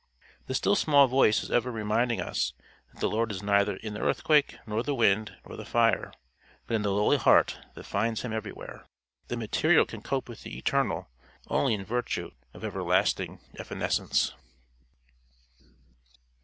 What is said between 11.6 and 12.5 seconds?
in virtue